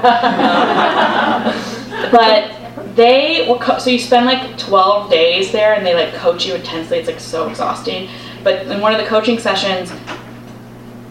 [2.13, 2.55] but
[2.95, 3.59] they will.
[3.59, 6.99] Co- so you spend like 12 days there, and they like coach you intensely.
[6.99, 8.09] It's like so exhausting.
[8.45, 9.93] But in one of the coaching sessions,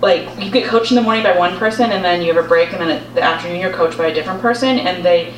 [0.02, 2.48] like you get coached in the morning by one person, and then you have a
[2.48, 5.34] break, and then at the afternoon you're coached by a different person, and they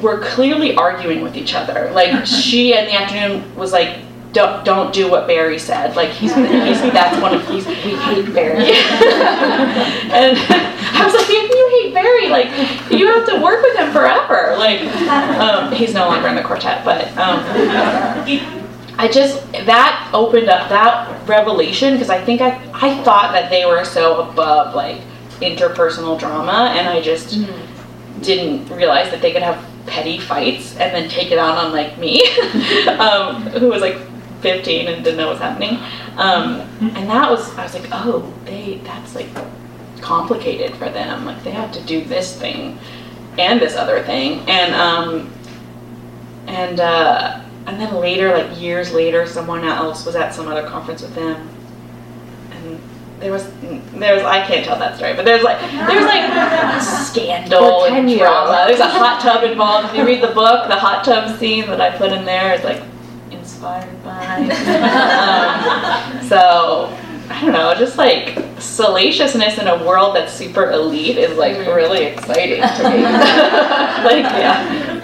[0.00, 1.90] were clearly arguing with each other.
[1.92, 3.98] Like she in the afternoon was like.
[4.32, 5.96] Don't don't do what Barry said.
[5.96, 8.62] Like he's he's that's one of he's We hate Barry.
[8.62, 12.46] and I was like, you, you hate Barry, like
[12.92, 14.54] you have to work with him forever.
[14.56, 14.82] Like
[15.40, 17.42] um, he's no longer in the quartet, but um,
[19.00, 23.64] I just that opened up that revelation because I think I I thought that they
[23.64, 25.00] were so above like
[25.40, 27.38] interpersonal drama, and I just
[28.20, 31.96] didn't realize that they could have petty fights and then take it out on like
[31.98, 32.22] me,
[32.98, 33.96] um, who was like
[34.42, 35.78] 15 and didn't know what was happening.
[36.16, 36.60] Um,
[36.96, 39.28] and that was I was like, oh, they that's like
[40.00, 41.24] complicated for them.
[41.24, 42.78] Like they have to do this thing
[43.38, 44.40] and this other thing.
[44.48, 45.32] And um,
[46.46, 51.02] and uh, and then later, like years later, someone else was at some other conference
[51.02, 51.36] with him,
[52.50, 52.80] and
[53.20, 53.48] there was
[53.94, 58.64] there was I can't tell that story, but there's like there's like scandal and drama.
[58.66, 59.90] There's a hot tub involved.
[59.90, 62.64] If you read the book, the hot tub scene that I put in there is
[62.64, 62.82] like
[63.30, 64.36] inspired by.
[66.18, 66.96] um, so
[67.30, 71.76] I don't know, just like salaciousness in a world that's super elite is like Mhm.
[71.76, 73.02] really exciting to me.
[73.04, 74.99] like yeah.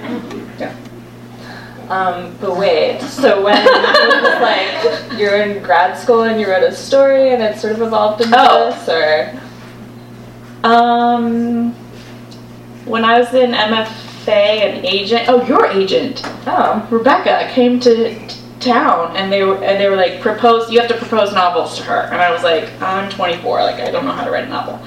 [1.89, 4.41] Um, but wait, so when it was
[5.13, 8.23] like you're in grad school and you wrote a story and it sort of evolved
[8.23, 8.71] into Oh.
[8.71, 9.41] this, or
[10.65, 11.73] Um,
[12.87, 14.27] when I was in MFA,
[14.79, 15.29] an agent.
[15.29, 19.97] Oh, your agent, oh, Rebecca, came to t- town, and they were and they were
[19.97, 20.71] like, propose.
[20.71, 23.91] You have to propose novels to her, and I was like, I'm 24, like I
[23.93, 24.81] don't know how to write a novel,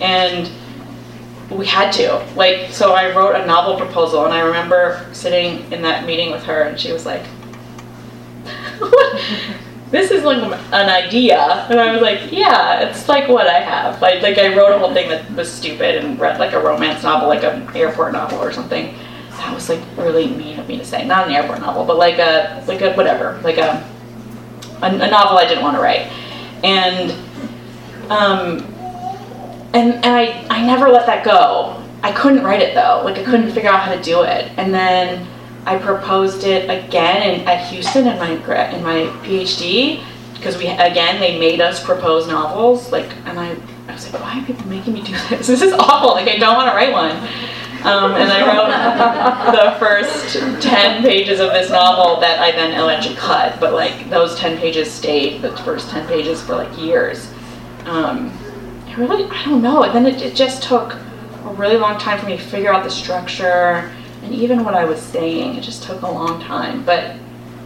[0.00, 0.50] and
[1.50, 2.24] we had to.
[2.34, 6.44] Like, so I wrote a novel proposal, and I remember sitting in that meeting with
[6.44, 7.24] her, and she was like.
[8.78, 9.22] "What?
[9.90, 11.38] This is like an idea,
[11.70, 14.78] and I was like, "Yeah, it's like what I have." Like, like I wrote a
[14.78, 18.38] whole thing that was stupid and read like a romance novel, like an airport novel
[18.38, 18.96] or something.
[19.30, 21.06] That was like really mean of me to say.
[21.06, 23.88] Not an airport novel, but like a like a whatever, like a
[24.82, 26.10] a, a novel I didn't want to write,
[26.64, 27.12] and
[28.10, 28.58] um,
[29.76, 31.82] and and I I never let that go.
[32.02, 33.02] I couldn't write it though.
[33.04, 35.26] Like I couldn't figure out how to do it, and then
[35.66, 40.02] I proposed it again in, at Houston in my in my PhD
[40.34, 42.90] because we again they made us propose novels.
[42.90, 43.56] Like, and I
[43.88, 45.46] I was like, why are people making me do this?
[45.46, 46.10] This is awful.
[46.10, 47.16] Like I don't want to write one.
[47.84, 53.14] Um, and I wrote the first 10 pages of this novel that I then eventually
[53.14, 57.30] cut, but like those 10 pages stayed, the first 10 pages for like years.
[57.84, 58.36] Um,
[58.96, 59.82] it really, I don't know.
[59.82, 62.82] And then it, it just took a really long time for me to figure out
[62.84, 63.90] the structure
[64.22, 65.56] and even what I was saying.
[65.56, 67.16] It just took a long time, but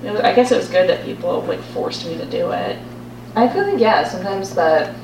[0.05, 2.79] it was, I guess it was good that people like forced me to do it.
[3.37, 4.95] I feel like yeah, sometimes that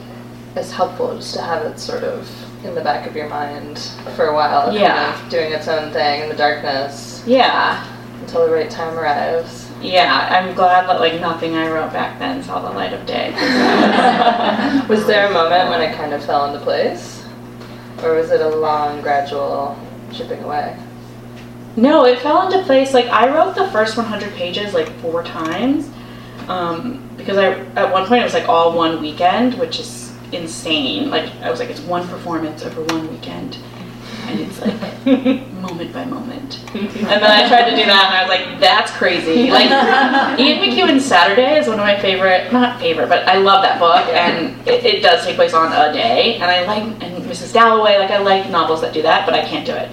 [0.57, 2.29] is helpful just to have it sort of
[2.65, 3.79] in the back of your mind
[4.17, 5.13] for a while, Yeah.
[5.13, 7.87] kind of doing its own thing in the darkness Yeah,
[8.21, 9.66] until the right time arrives.
[9.87, 10.29] Yeah.
[10.31, 13.31] I'm glad that like nothing I wrote back then saw the light of day.
[14.89, 17.25] was there a moment when it kind of fell into place,
[18.03, 19.79] or was it a long, gradual
[20.13, 20.77] chipping away?
[21.77, 22.95] No, it fell into place.
[22.95, 25.91] Like I wrote the first 100 pages like four times,
[26.49, 31.11] um, because I at one point it was like all one weekend, which is insane.
[31.11, 33.59] Like I was like, it's one performance over one weekend,
[34.29, 36.61] and it's like moment by moment.
[36.75, 39.51] And then I tried to do that, and I was like, that's crazy.
[39.51, 39.71] Like
[40.39, 44.07] Ian McEwan's Saturday is one of my favorite, not favorite, but I love that book,
[44.15, 46.35] and it, it does take place on a day.
[46.35, 47.53] And I like and Mrs.
[47.53, 49.91] Dalloway, like I like novels that do that, but I can't do it.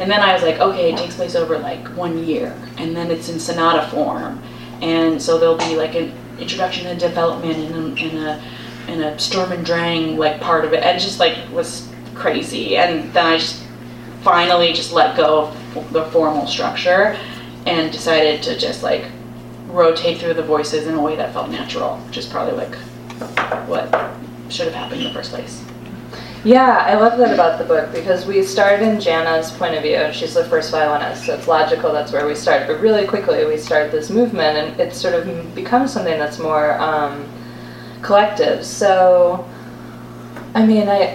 [0.00, 3.10] And then I was like, okay, it takes place over like one year, and then
[3.10, 4.42] it's in sonata form,
[4.82, 8.44] and so there'll be like an introduction and development and a, and a
[8.86, 12.76] and a Sturm und Drang like part of it, and just like was crazy.
[12.76, 13.63] And then I just
[14.24, 17.16] finally just let go of the formal structure
[17.66, 19.04] and decided to just like
[19.66, 22.74] rotate through the voices in a way that felt natural, which is probably like
[23.68, 23.84] what
[24.48, 25.62] should have happened in the first place.
[26.44, 30.12] Yeah, I love that about the book because we start in Jana's point of view.
[30.12, 32.66] She's the first violinist, so it's logical that's where we start.
[32.66, 36.78] But really quickly, we start this movement, and it sort of becomes something that's more
[36.78, 37.26] um,
[38.02, 38.62] collective.
[38.62, 39.48] So,
[40.54, 41.14] I mean, I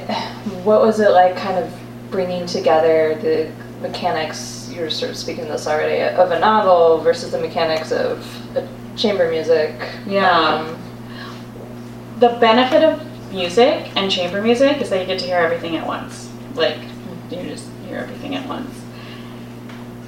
[0.64, 1.72] what was it like, kind of
[2.12, 4.70] bringing together the mechanics?
[4.74, 8.26] You were sort of speaking this already of a novel versus the mechanics of
[8.96, 9.74] chamber music.
[10.08, 10.30] Yeah.
[10.30, 10.78] Um,
[12.20, 15.86] The benefit of music and chamber music is that you get to hear everything at
[15.88, 16.30] once.
[16.56, 16.78] Like
[17.30, 18.70] you just hear everything at once.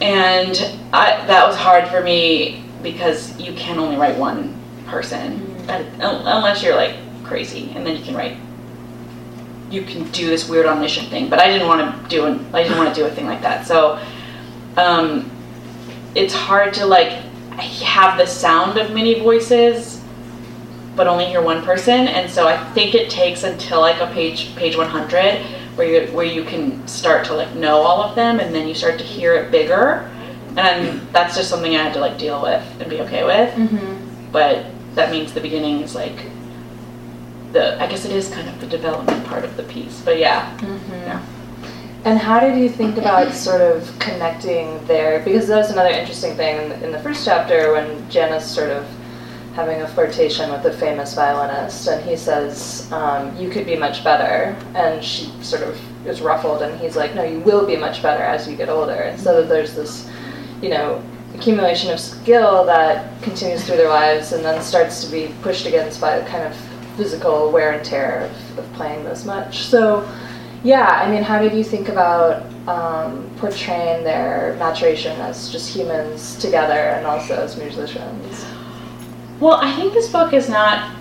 [0.01, 0.57] And
[0.91, 6.63] I, that was hard for me because you can only write one person un- unless
[6.63, 8.35] you're like crazy, and then you can write.
[9.71, 12.63] You can do this weird omniscient thing, but I didn't want to do an, I
[12.63, 13.65] didn't want to do a thing like that.
[13.65, 13.99] So,
[14.77, 15.31] um,
[16.15, 17.10] it's hard to like
[17.60, 20.01] have the sound of many voices
[20.95, 24.55] but only hear one person and so i think it takes until like a page
[24.55, 25.39] page 100
[25.75, 28.73] where you where you can start to like know all of them and then you
[28.73, 30.10] start to hear it bigger
[30.57, 33.97] and that's just something i had to like deal with and be okay with mhm.
[34.31, 36.25] but that means the beginning is like
[37.51, 40.55] the i guess it is kind of the development part of the piece but yeah
[40.59, 41.05] Mhm.
[41.05, 41.19] Yeah.
[42.03, 45.19] And how did you think about sort of connecting there?
[45.19, 48.71] Because that was another interesting thing in the, in the first chapter when Jana's sort
[48.71, 48.87] of
[49.55, 54.03] having a flirtation with a famous violinist, and he says, um, "You could be much
[54.03, 58.01] better," and she sort of is ruffled, and he's like, "No, you will be much
[58.01, 60.09] better as you get older." And so that there's this,
[60.59, 61.03] you know,
[61.35, 66.01] accumulation of skill that continues through their lives and then starts to be pushed against
[66.01, 66.55] by the kind of
[67.01, 69.63] physical wear and tear of, of playing this much.
[69.63, 70.07] So,
[70.63, 76.37] yeah, I mean, how did you think about um, portraying their maturation as just humans
[76.37, 78.45] together and also as musicians?
[79.39, 80.95] Well, I think this book is not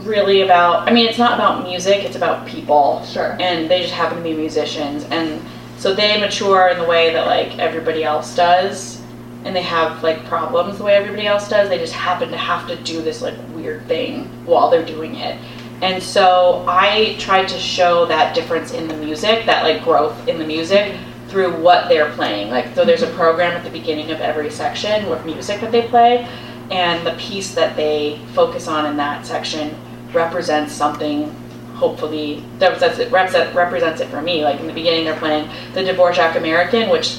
[0.00, 3.02] really about, I mean, it's not about music, it's about people.
[3.06, 3.38] Sure.
[3.40, 5.04] And they just happen to be musicians.
[5.04, 5.40] And
[5.78, 9.00] so they mature in the way that, like, everybody else does.
[9.46, 11.70] And they have, like, problems the way everybody else does.
[11.70, 15.38] They just happen to have to do this, like, weird thing while they're doing it.
[15.82, 20.38] And so I tried to show that difference in the music, that, like, growth in
[20.38, 20.94] the music
[21.28, 22.50] through what they're playing.
[22.50, 25.86] Like, so there's a program at the beginning of every section with music that they
[25.88, 26.28] play
[26.70, 29.74] and the piece that they focus on in that section
[30.12, 31.30] represents something
[31.74, 35.80] hopefully that represents it, represents it for me like in the beginning they're playing the
[35.80, 37.18] dvorak american which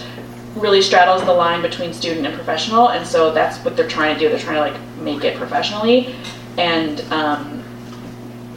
[0.56, 4.20] really straddles the line between student and professional and so that's what they're trying to
[4.20, 4.30] do.
[4.30, 6.16] They're trying to like make it professionally
[6.58, 7.64] and um,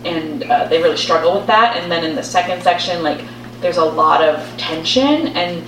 [0.05, 1.77] and uh, they really struggle with that.
[1.77, 3.25] And then in the second section like
[3.61, 5.65] there's a lot of tension and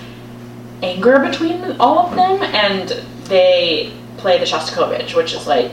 [0.83, 2.89] anger between all of them and
[3.29, 5.73] they play the Shostakovich, which is like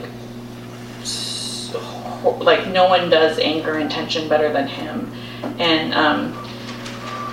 [2.39, 5.11] like no one does anger and tension better than him,
[5.59, 6.33] and um,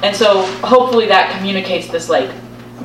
[0.02, 2.30] and so hopefully that communicates this like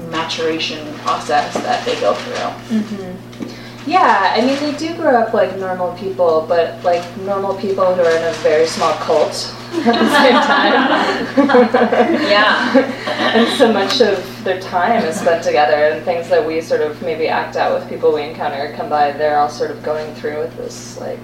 [0.10, 2.80] maturation process that they go through.
[2.80, 3.90] Mm-hmm.
[3.90, 8.02] Yeah, I mean they do grow up like normal people, but like normal people who
[8.02, 11.48] are in a very small cult at the same time.
[12.24, 12.74] yeah.
[13.36, 17.00] and so much of their time is spent together, and things that we sort of
[17.04, 20.40] maybe act out with people we encounter come by, they're all sort of going through
[20.40, 21.20] with this like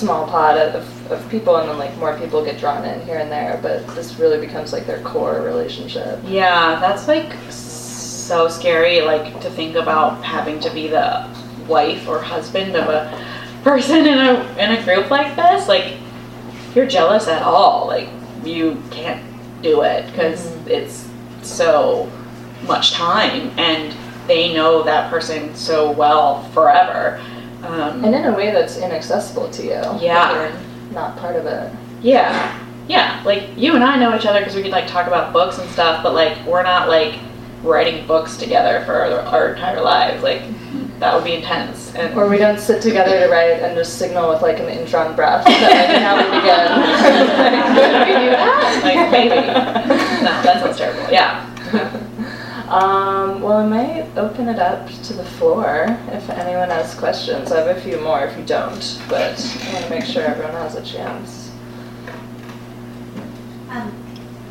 [0.00, 3.30] small pot of, of people, and then like more people get drawn in here and
[3.30, 6.18] there, but this really becomes like their core relationship.
[6.24, 11.28] Yeah, that's like so scary, like to think about having to be the
[11.68, 13.26] wife or husband of a
[13.62, 15.68] person in a in a group like this.
[15.68, 15.96] Like
[16.74, 18.08] you're jealous at all, like
[18.42, 19.22] you can't
[19.62, 20.68] do it because mm-hmm.
[20.68, 21.08] it's
[21.42, 22.10] so
[22.66, 23.94] much time and
[24.26, 27.20] they know that person so well forever.
[27.62, 29.82] Um, and in a way that's inaccessible to you.
[30.00, 30.58] Yeah.
[30.92, 31.72] not part of it.
[32.02, 32.58] Yeah.
[32.88, 33.22] Yeah.
[33.24, 35.70] Like you and I know each other because we could like talk about books and
[35.70, 37.18] stuff, but like we're not like
[37.62, 40.22] writing books together for our, our entire lives.
[40.22, 40.42] Like
[40.98, 41.94] that would be intense.
[41.94, 45.14] And or we don't sit together to write and just signal with like an indrawn
[45.14, 47.90] breath that like now we begin.
[47.92, 48.80] like, we do that?
[48.84, 50.00] Like maybe.
[50.20, 51.10] No, that sounds terrible.
[51.10, 52.06] Yeah.
[52.70, 57.50] Um, well, I might open it up to the floor if anyone has questions.
[57.50, 60.52] I have a few more if you don't, but I want to make sure everyone
[60.52, 61.50] has a chance.
[63.70, 63.92] Um,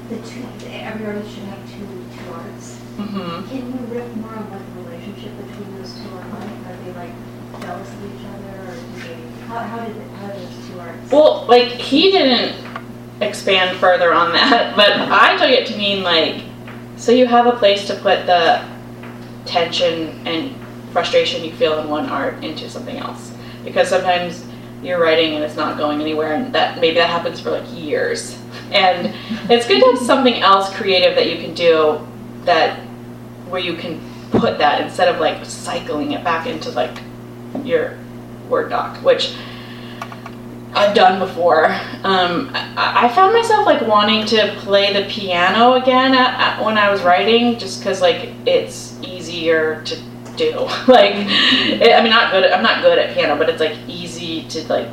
[0.10, 2.82] the two, everyone should have two, two arts.
[2.97, 3.47] Mm-hmm.
[3.47, 6.67] Can you riff more on what the relationship between those two are like?
[6.67, 9.45] Are they like jealous of each other, or do they?
[9.47, 11.10] How, how did how did those two arts?
[11.10, 12.53] Well, like he didn't
[13.21, 16.48] expand further on that, but I took it to mean like
[16.99, 18.63] so you have a place to put the
[19.45, 20.53] tension and
[20.91, 23.33] frustration you feel in one art into something else.
[23.63, 24.45] Because sometimes
[24.83, 28.38] you're writing and it's not going anywhere and that maybe that happens for like years.
[28.71, 29.15] And
[29.49, 32.07] it's good to have something else creative that you can do
[32.45, 32.79] that
[33.49, 36.95] where you can put that instead of like cycling it back into like
[37.63, 37.97] your
[38.47, 39.35] Word doc, which
[40.73, 41.65] I've done before.
[42.03, 46.77] Um, I, I, found myself like wanting to play the piano again at, at, when
[46.77, 49.95] I was writing, just because like it's easier to
[50.36, 50.51] do.
[50.88, 52.45] like, it, I mean, not good.
[52.45, 54.89] I'm not good at piano, but it's like easy to like.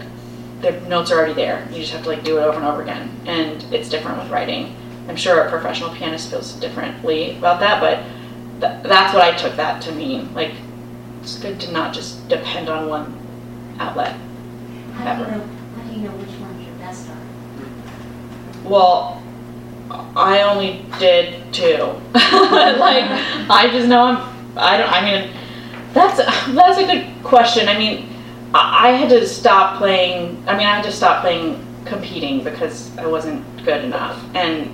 [0.63, 1.69] The notes are already there.
[1.71, 4.31] You just have to like do it over and over again, and it's different with
[4.31, 4.75] writing.
[5.09, 7.99] I'm sure a professional pianist feels differently about that, but
[8.61, 10.33] th- that's what I took that to mean.
[10.35, 10.53] Like,
[11.21, 14.17] it's good to not just depend on one outlet.
[14.97, 15.56] Do
[15.97, 17.09] you know which one's your best?
[18.65, 19.23] Well,
[20.15, 21.77] I only did two.
[22.15, 23.05] like,
[23.51, 24.57] I just know I'm.
[24.57, 24.93] I don't.
[24.93, 25.31] I mean,
[25.95, 27.69] that's that's a good question.
[27.69, 28.09] I mean,
[28.55, 30.43] I, I had to stop playing.
[30.47, 34.71] I mean, I had to stop playing competing because I wasn't good enough, and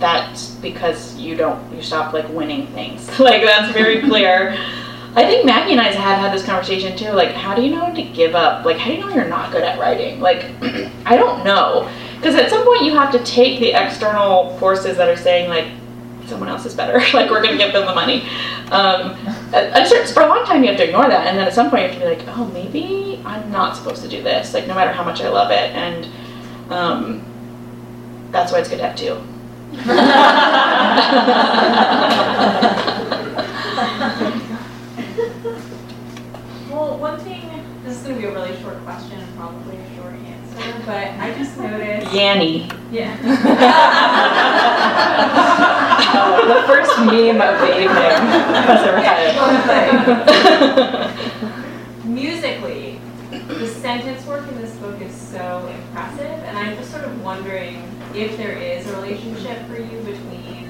[0.00, 3.06] that's because you don't you stop like winning things.
[3.20, 4.58] like that's very clear.
[5.14, 7.10] I think Maggie and I have had this conversation too.
[7.10, 8.64] Like, how do you know to give up?
[8.64, 10.20] Like, how do you know you're not good at writing?
[10.20, 10.44] Like,
[11.06, 11.90] I don't know.
[12.16, 15.68] Because at some point you have to take the external forces that are saying, like,
[16.26, 16.98] someone else is better.
[17.14, 18.28] like, we're going to give them the money.
[18.70, 19.16] Um,
[20.12, 21.26] for a long time you have to ignore that.
[21.26, 24.02] And then at some point you have to be like, oh, maybe I'm not supposed
[24.02, 24.52] to do this.
[24.52, 25.74] Like, no matter how much I love it.
[25.74, 26.08] And
[26.70, 27.24] um,
[28.30, 29.22] that's why it's good to have two.
[38.14, 42.06] be a really short question and probably a short answer, but I just noticed.
[42.08, 42.68] Yanny.
[42.90, 43.16] Yeah.
[46.14, 48.16] Oh, the first meme of the evening
[48.64, 49.38] has arrived.
[52.04, 52.98] Musically,
[53.30, 57.82] the sentence work in this book is so impressive, and I'm just sort of wondering
[58.14, 60.64] if there is a relationship for you between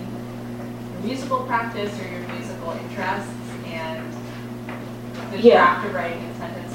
[0.93, 3.31] your musical practice or your musical interests
[3.67, 4.13] and
[5.33, 5.65] the Yeah.
[5.75, 6.68] craft of writing and sentence work.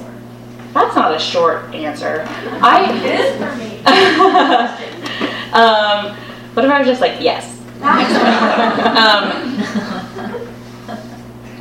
[0.74, 2.26] That's not a short answer.
[2.28, 2.92] I.
[3.04, 3.80] It is for me.
[5.54, 6.16] um,
[6.54, 7.60] what if I was just like, yes?
[7.84, 7.92] um,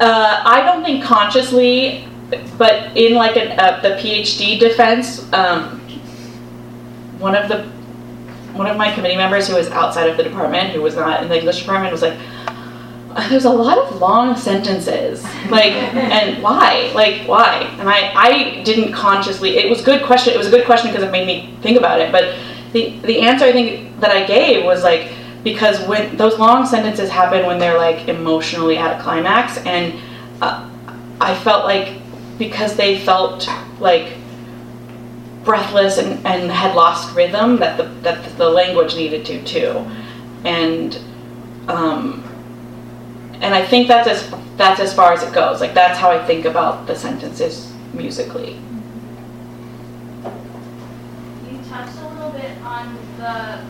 [0.00, 2.08] uh, I don't think consciously,
[2.56, 5.80] but in like a, a, the PhD defense, um,
[7.18, 7.64] one of the
[8.54, 11.28] one of my committee members who was outside of the department, who was not in
[11.28, 12.18] the English department, was like,
[13.28, 16.90] "There's a lot of long sentences, like, and why?
[16.94, 19.56] Like, why?" And I, I didn't consciously.
[19.56, 20.34] It was a good question.
[20.34, 22.12] It was a good question because it made me think about it.
[22.12, 22.34] But
[22.72, 25.12] the the answer I think that I gave was like
[25.44, 29.94] because when those long sentences happen when they're like emotionally at a climax, and
[30.40, 30.68] uh,
[31.20, 32.00] I felt like
[32.38, 33.48] because they felt
[33.78, 34.16] like
[35.44, 39.84] breathless and, and had lost rhythm that the that the language needed to too
[40.44, 40.98] and
[41.68, 42.22] um,
[43.42, 46.24] and I think that's as that's as far as it goes like that's how I
[46.24, 48.58] think about the sentences musically
[51.50, 53.60] You touched a little bit on the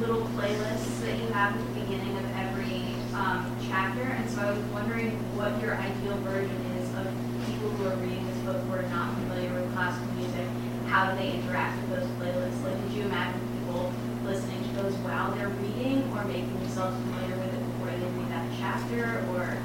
[0.00, 2.82] little playlists that you have at the beginning of every
[3.14, 7.06] um, chapter, and so I was wondering what your ideal version is of
[7.46, 10.46] people who are reading this book who are not familiar with classical music.
[10.90, 12.60] How do they interact with those playlists?
[12.64, 13.92] Like, did you imagine people
[14.26, 18.30] listening to those while they're reading, or making themselves familiar with it before they read
[18.34, 19.56] that chapter, or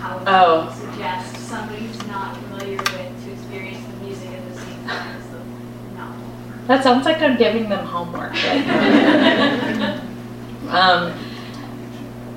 [0.00, 0.64] how would Oh.
[0.64, 5.16] you suggest somebody who's not familiar with to experience the music at the same time
[5.16, 5.38] as the
[5.98, 6.24] novel?
[6.66, 8.66] that sounds like I'm giving them homework like,
[10.70, 11.12] um,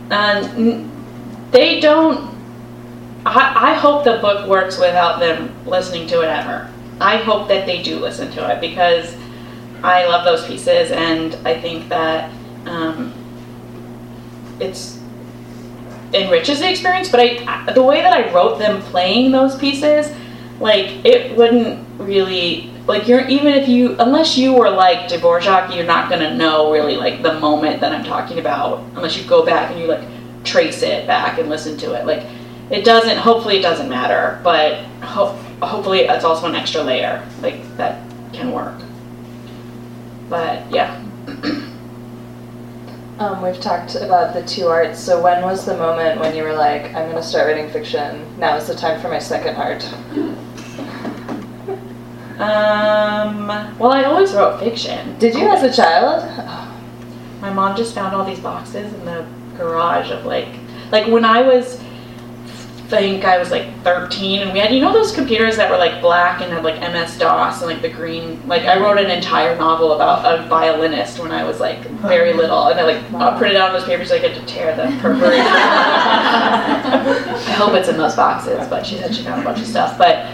[0.09, 0.89] and
[1.51, 2.33] they don't
[3.25, 6.69] I, I hope the book works without them listening to it ever
[7.01, 9.15] I hope that they do listen to it because
[9.83, 12.31] I love those pieces and I think that
[12.65, 13.13] um,
[14.59, 14.99] it's
[16.13, 20.15] enriches the experience but I the way that I wrote them playing those pieces
[20.59, 25.85] like it wouldn't really like you're even if you unless you were like Dvorak you're
[25.85, 29.71] not gonna know really like the moment that I'm talking about unless you go back
[29.71, 30.07] and you like
[30.43, 32.05] trace it back and listen to it.
[32.05, 32.23] Like
[32.69, 37.61] it doesn't hopefully it doesn't matter but ho- hopefully it's also an extra layer like
[37.77, 38.01] that
[38.33, 38.79] can work.
[40.29, 41.01] But yeah
[43.17, 44.99] Um, we've talked about the two arts.
[44.99, 48.37] So when was the moment when you were like, I'm going to start writing fiction?
[48.37, 49.83] Now is the time for my second art.
[52.37, 53.47] um
[53.79, 56.21] well I always wrote fiction Did you as a child?
[57.39, 59.25] my mom just found all these boxes in the
[59.57, 60.49] garage of like
[60.91, 61.79] like when I was
[62.87, 66.01] think I was like 13 and we had you know those computers that were like
[66.01, 69.55] black and had like MS DOS and like the green like I wrote an entire
[69.57, 73.57] novel about a violinist when I was like very little and I like uh, printed
[73.57, 74.93] out on those papers so I get to tear them.
[76.35, 79.97] I hope it's in those boxes but she said she found a bunch of stuff
[79.97, 80.25] but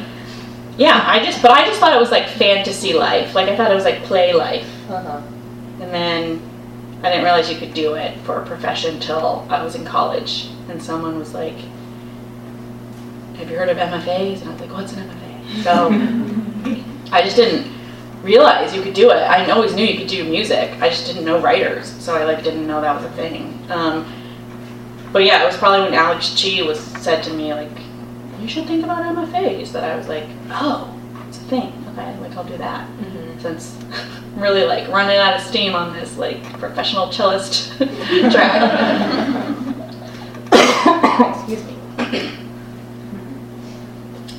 [0.78, 3.72] yeah I just but I just thought it was like fantasy life like I thought
[3.72, 5.22] it was like play life Uh-huh.
[5.82, 6.41] and then
[7.04, 10.49] I didn't realize you could do it for a profession till I was in college.
[10.70, 11.56] And someone was like,
[13.42, 14.42] Have you heard of MFAs?
[14.42, 15.64] And I was like, What's an MFA?
[15.64, 15.89] So
[17.12, 17.72] I just didn't
[18.24, 19.16] realize you could do it.
[19.16, 20.72] I always knew you could do music.
[20.80, 21.88] I just didn't know writers.
[22.02, 23.60] So I like didn't know that was a thing.
[23.70, 24.06] Um,
[25.12, 27.72] but yeah, it was probably when Alex Chee was said to me like,
[28.39, 31.74] You should think about MFAs that I was like, Oh, it's a thing.
[31.92, 32.88] Okay, like I'll do that
[33.42, 33.76] since
[34.36, 37.76] I'm really like running out of steam on this like professional cellist
[38.32, 39.58] track.
[41.36, 41.78] Excuse me.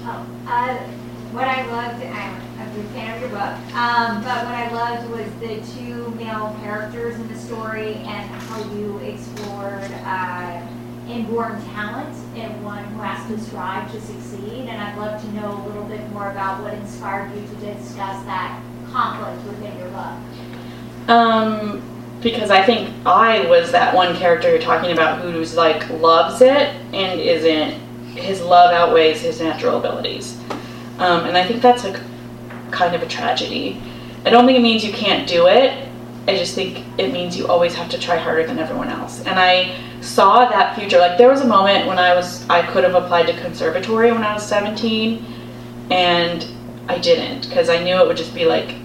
[0.05, 0.79] Oh, uh,
[1.33, 5.11] what I loved, I'm a big fan of your book, um, but what I loved
[5.11, 10.67] was the two male characters in the story and how you explored uh,
[11.09, 14.69] inborn talent in one who has to strive to succeed.
[14.69, 18.23] And I'd love to know a little bit more about what inspired you to discuss
[18.25, 21.09] that conflict within your book.
[21.09, 21.83] Um,
[22.21, 26.69] because I think I was that one character you're talking about who's like loves it
[26.93, 27.81] and isn't.
[28.13, 30.39] His love outweighs his natural abilities,
[31.03, 32.01] um, and I think that's like
[32.71, 33.81] kind of a tragedy.
[34.25, 35.89] I don't think it means you can't do it.
[36.29, 39.25] I just think it means you always have to try harder than everyone else.
[39.27, 40.99] And I saw that future.
[40.99, 44.23] Like there was a moment when I was I could have applied to conservatory when
[44.23, 45.25] I was 17
[45.91, 46.47] and
[46.89, 48.77] I didn't because I knew it would just be like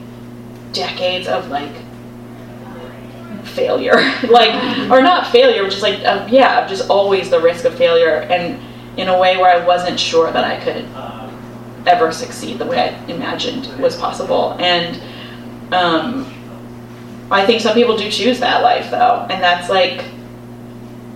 [0.74, 1.72] decades of like
[3.44, 3.96] failure,
[4.30, 8.22] like or not failure, which is like uh, yeah, just always the risk of failure,
[8.30, 8.60] and
[8.98, 10.86] in a way where I wasn't sure that I could
[11.88, 15.02] ever succeed the way I imagined was possible, and
[15.74, 16.32] um,
[17.32, 20.06] I think some people do choose that life though, and that's like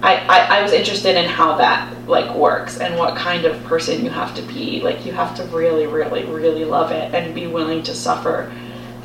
[0.03, 4.03] I, I, I was interested in how that like works and what kind of person
[4.03, 4.82] you have to be.
[4.82, 8.51] Like you have to really, really, really love it and be willing to suffer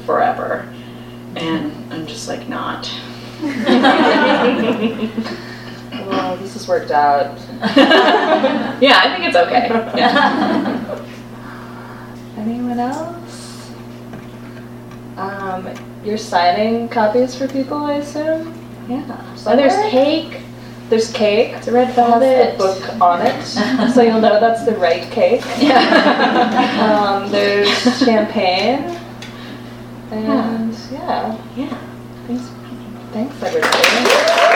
[0.06, 0.72] forever.
[1.36, 2.90] And I'm just like not.
[6.06, 7.36] Well, this has worked out.
[8.80, 9.66] yeah, I think it's okay.
[9.96, 10.72] Yeah.
[12.76, 13.72] Anyone else?
[15.16, 15.68] Um,
[16.04, 18.52] you're signing copies for people, I assume?
[18.86, 19.34] Yeah.
[19.34, 20.42] So there's cake.
[20.90, 21.54] There's cake.
[21.54, 22.58] It's a red velvet.
[22.58, 23.42] book on it,
[23.94, 25.42] so you'll know that's the right cake.
[25.58, 26.74] Yeah.
[26.76, 27.68] Um, there's
[27.98, 28.84] champagne,
[30.10, 32.26] and yeah, yeah.
[32.26, 32.50] thanks,
[33.12, 34.55] thanks everybody.